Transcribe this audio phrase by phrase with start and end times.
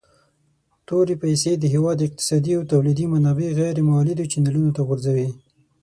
[0.87, 5.29] تورې پیسي د هیواد اقتصادي او تولیدي منابع غیر مولدو چینلونو ته غورځوي.